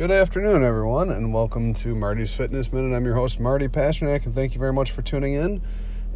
[0.00, 2.96] Good afternoon, everyone, and welcome to Marty's Fitness Minute.
[2.96, 5.60] I'm your host, Marty Pasternak, and thank you very much for tuning in.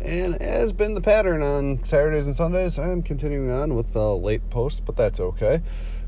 [0.00, 4.16] And as been the pattern on Saturdays and Sundays, I am continuing on with the
[4.16, 5.60] late post, but that's okay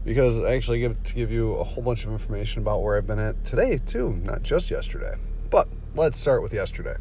[0.07, 3.07] because I actually get to give you a whole bunch of information about where I've
[3.07, 5.17] been at today, too, not just yesterday.
[5.51, 6.97] But let's start with yesterday.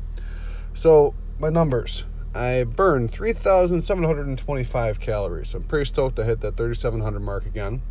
[0.74, 2.04] So, my numbers.
[2.34, 5.54] I burned 3,725 calories.
[5.54, 7.82] I'm pretty stoked to hit that 3,700 mark again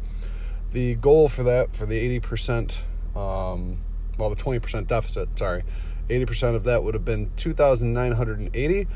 [0.74, 2.74] the goal for that for the 80%
[3.14, 3.78] um,
[4.18, 5.62] well the 20% deficit sorry
[6.08, 8.88] 80% of that would have been 2980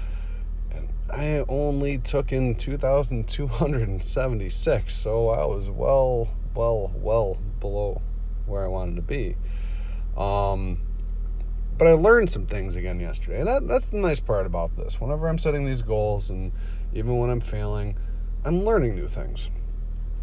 [0.72, 8.02] and i only took in 2276 so i was well well well below
[8.46, 9.36] where i wanted to be.
[10.16, 10.80] Um,
[11.78, 15.00] but i learned some things again yesterday and that, that's the nice part about this.
[15.00, 16.50] Whenever i'm setting these goals and
[16.92, 17.96] even when i'm failing
[18.44, 19.48] i'm learning new things.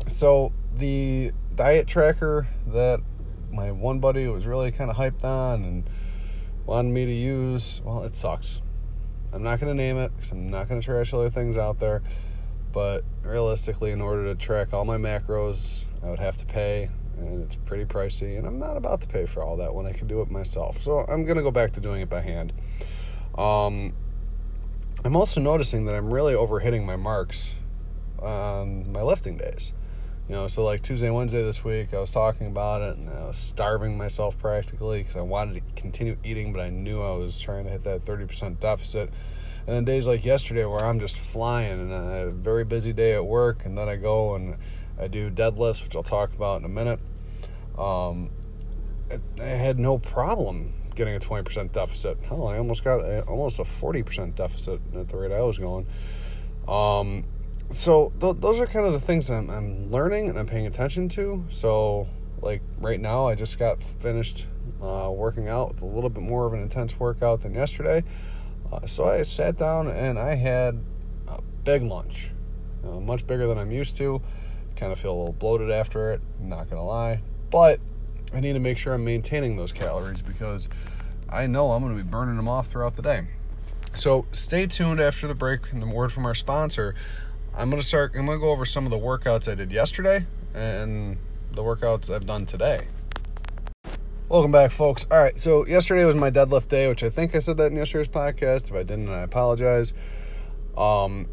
[0.06, 3.02] So the diet tracker that
[3.52, 5.90] my one buddy was really kind of hyped on and
[6.66, 8.62] wanted me to use, well, it sucks.
[9.32, 11.80] I'm not going to name it because I'm not going to trash other things out
[11.80, 12.02] there.
[12.72, 17.42] But realistically, in order to track all my macros, I would have to pay, and
[17.42, 18.38] it's pretty pricey.
[18.38, 20.82] And I'm not about to pay for all that when I can do it myself.
[20.82, 22.52] So I'm going to go back to doing it by hand.
[23.38, 23.94] Um,
[25.06, 27.56] I'm also noticing that I'm really overhitting my marks
[28.20, 29.72] on my lifting days.
[30.28, 33.28] You know, so like Tuesday, Wednesday this week, I was talking about it and I
[33.28, 37.40] was starving myself practically because I wanted to continue eating, but I knew I was
[37.40, 39.12] trying to hit that 30% deficit.
[39.68, 43.24] And then days like yesterday where I'm just flying and a very busy day at
[43.24, 44.58] work, and then I go and
[45.00, 47.00] I do deadlifts, which I'll talk about in a minute.
[47.78, 48.32] Um,
[49.40, 52.20] I had no problem getting a 20% deficit.
[52.22, 55.86] Hell, I almost got almost a 40% deficit at the rate I was going.
[56.68, 57.26] Um,
[57.72, 61.10] so th- those are kind of the things I'm, I'm learning and I'm paying attention
[61.10, 61.44] to.
[61.50, 62.08] So
[62.42, 64.48] like right now, I just got finished
[64.82, 68.04] uh, working out with a little bit more of an intense workout than yesterday.
[68.72, 70.84] Uh, so I sat down and I had
[71.28, 72.32] a big lunch,
[72.84, 74.22] uh, much bigger than I'm used to.
[74.76, 76.22] Kind of feel a little bloated after it.
[76.40, 77.80] Not gonna lie, but
[78.34, 80.68] I need to make sure I'm maintaining those calories because
[81.30, 83.26] I know I'm to be burning them off throughout the day.
[83.94, 86.96] So stay tuned after the break and the word from our sponsor.
[87.58, 88.12] I'm gonna start.
[88.16, 91.16] I'm gonna go over some of the workouts I did yesterday and
[91.54, 92.86] the workouts I've done today.
[94.28, 95.06] Welcome back, folks.
[95.10, 97.78] All right, so yesterday was my deadlift day, which I think I said that in
[97.78, 98.70] yesterday's podcast.
[98.70, 99.94] If I didn't, I apologize.
[100.76, 101.30] Um,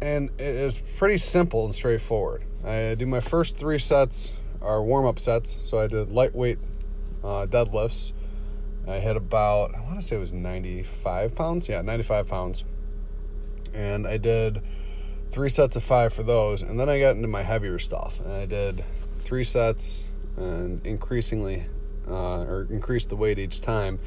[0.00, 2.42] and it was pretty simple and straightforward.
[2.64, 6.58] I do my first three sets are warm up sets, so I did lightweight
[7.22, 8.12] uh, deadlifts.
[8.88, 11.68] I hit about I want to say it was 95 pounds.
[11.68, 12.64] Yeah, 95 pounds,
[13.72, 14.60] and I did
[15.32, 18.32] three sets of five for those, and then I got into my heavier stuff, and
[18.32, 18.84] I did
[19.20, 20.04] three sets
[20.36, 21.66] and increasingly,
[22.06, 23.98] uh, or increased the weight each time.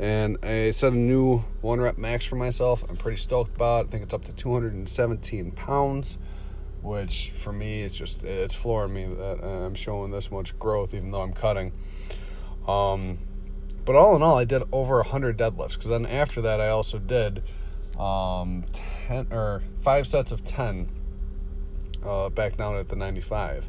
[0.00, 2.84] And I set a new one rep max for myself.
[2.88, 3.84] I'm pretty stoked about.
[3.84, 3.88] It.
[3.88, 6.18] I think it's up to 217 pounds,
[6.82, 11.10] which for me it's just it's flooring me that I'm showing this much growth, even
[11.10, 11.72] though I'm cutting.
[12.66, 13.18] Um,
[13.84, 16.98] but all in all, I did over 100 deadlifts because then after that I also
[16.98, 17.42] did
[17.98, 18.64] um,
[19.08, 20.88] ten or five sets of ten
[22.04, 23.68] uh, back down at the 95.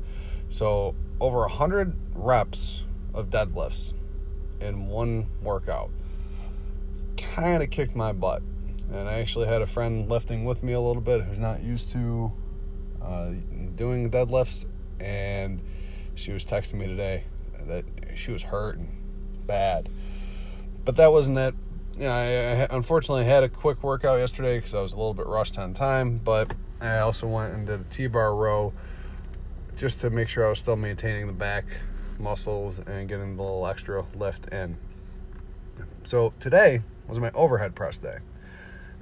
[0.49, 2.83] So over a 100 reps
[3.13, 3.93] of deadlifts
[4.59, 5.89] in one workout.
[7.17, 8.41] Kind of kicked my butt.
[8.91, 11.89] And I actually had a friend lifting with me a little bit who's not used
[11.91, 12.31] to
[13.01, 13.31] uh,
[13.75, 14.65] doing deadlifts.
[14.99, 15.61] And
[16.15, 17.23] she was texting me today
[17.67, 17.85] that
[18.15, 18.89] she was hurt and
[19.47, 19.89] bad.
[20.83, 21.55] But that wasn't it
[21.99, 25.27] yeah, I, I unfortunately had a quick workout yesterday because I was a little bit
[25.27, 28.71] rushed on time, but I also went and did a T-bar row
[29.75, 31.65] just to make sure I was still maintaining the back
[32.17, 34.77] muscles and getting the little extra lift in.
[36.05, 38.19] So today was my overhead press day.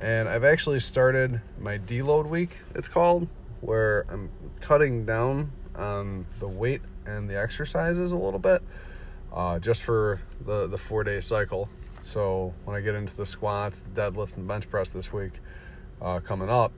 [0.02, 3.28] And I've actually started my deload week, it's called,
[3.62, 8.64] where I'm cutting down on the weight and the exercises a little bit
[9.31, 11.70] uh, just for the, the four day cycle.
[12.08, 15.34] So when I get into the squats, deadlift, and bench press this week
[16.02, 16.72] uh, coming up,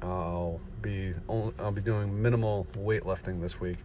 [0.00, 3.78] I'll be only, I'll be doing minimal weightlifting this week,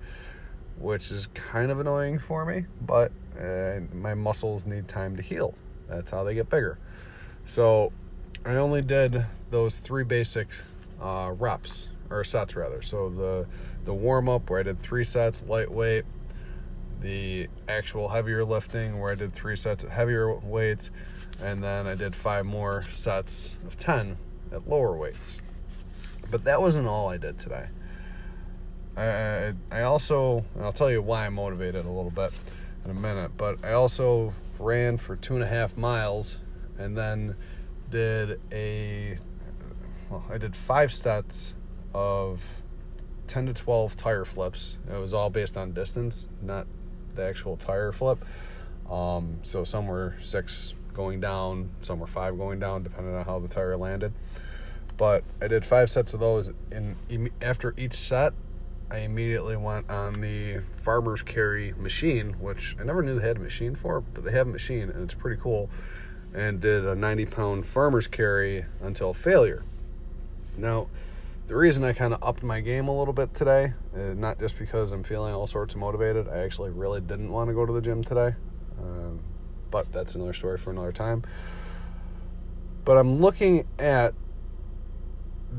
[0.78, 2.66] which is kind of annoying for me.
[2.86, 3.12] But
[3.42, 5.56] uh, my muscles need time to heal.
[5.88, 6.78] That's how they get bigger.
[7.46, 7.92] So
[8.46, 10.50] I only did those three basic
[11.02, 12.84] uh, reps or sets rather.
[12.84, 13.48] So the
[13.86, 16.06] the warm up where I did three sets lightweight
[17.02, 20.92] the actual heavier lifting where I did three sets of heavier weights,
[21.42, 24.18] and then I did five more sets of 10
[24.52, 25.42] at lower weights.
[26.30, 27.68] But that wasn't all I did today.
[28.98, 32.34] I, I also, I'll tell you why I'm motivated a little bit.
[32.86, 33.32] in a minute.
[33.38, 36.38] But I also ran for two and a half miles
[36.78, 37.36] and then
[37.90, 39.18] did a
[40.10, 41.54] well, I did five sets
[41.94, 42.64] of
[43.28, 44.78] 10 to 12 tire flips.
[44.92, 46.68] It was all based on distance, not
[47.16, 48.24] the actual tire flip.
[48.90, 53.40] Um, so some were six going down, some were five going down, depending on how
[53.40, 54.14] the tire landed.
[54.98, 56.96] But I did five sets of those, and
[57.42, 58.34] after each set,
[58.92, 63.40] I immediately went on the farmer's carry machine, which I never knew they had a
[63.40, 65.70] machine for, but they have a machine, and it's pretty cool.
[66.34, 69.64] And did a 90 pound farmer's carry until failure.
[70.58, 70.88] Now,
[71.50, 74.60] the reason I kind of upped my game a little bit today, uh, not just
[74.60, 77.74] because I'm feeling all sorts of motivated, I actually really didn't want to go to
[77.74, 78.36] the gym today.
[78.80, 79.20] Um,
[79.72, 81.24] but that's another story for another time.
[82.86, 84.14] But I'm looking at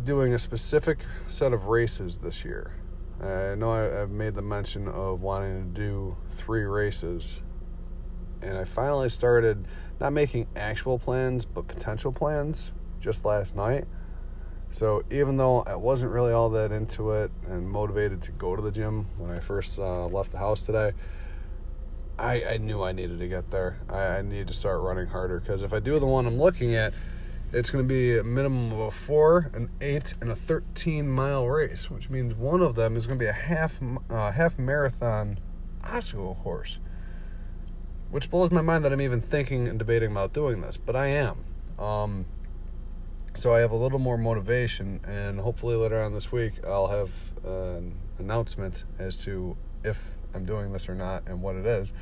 [0.05, 2.73] doing a specific set of races this year.
[3.21, 7.41] I know I, have made the mention of wanting to do three races,
[8.43, 9.67] and I finally started
[9.99, 12.71] not making actual plans but potential plans
[13.01, 13.87] just last night.
[14.71, 18.63] So even though I wasn't really all that into it and motivated to go to
[18.63, 20.93] the gym when I first uh, left the house today,
[22.19, 23.81] I, I knew I needed to get there.
[23.89, 26.75] I, I need to start running harder because if I do the one I'm looking
[26.75, 26.95] at,
[27.53, 31.49] it's going to be a minimum of a four, an eight, and a 13 mile
[31.49, 35.41] race, which means one of them is going to be a half uh, half marathon
[35.83, 36.79] obstacle course.
[38.11, 41.07] Which blows my mind that I'm even thinking and debating about doing this, but I
[41.09, 41.45] am.
[41.79, 42.27] Um,
[43.35, 47.11] so I have a little more motivation, and hopefully later on this week I'll have
[47.45, 51.93] an announcement as to if I'm doing this or not and what it is.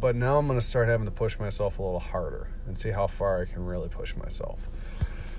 [0.00, 2.90] But now I'm going to start having to push myself a little harder and see
[2.90, 4.68] how far I can really push myself.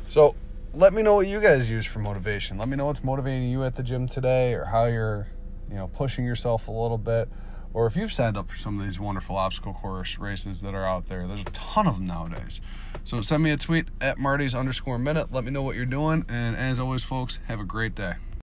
[0.07, 0.35] So
[0.73, 2.57] let me know what you guys use for motivation.
[2.57, 5.27] Let me know what's motivating you at the gym today or how you're,
[5.69, 7.29] you know, pushing yourself a little bit.
[7.73, 10.85] Or if you've signed up for some of these wonderful obstacle course races that are
[10.85, 12.61] out there, there's a ton of them nowadays.
[13.03, 15.31] So send me a tweet at Marty's underscore minute.
[15.31, 16.25] Let me know what you're doing.
[16.27, 18.13] And as always, folks, have a great day.